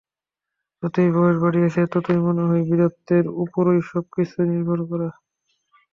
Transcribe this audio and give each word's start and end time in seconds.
যতই 0.83 1.09
বয়স 1.15 1.37
বাড়িতেছে, 1.43 1.81
ততই 1.93 2.19
মনে 2.25 2.43
হয়, 2.47 2.63
বীরত্বের 2.67 3.25
উপরই 3.43 3.79
সব 3.89 4.03
কিছু 4.15 4.37
নির্ভর 4.49 4.79
করে। 4.89 5.07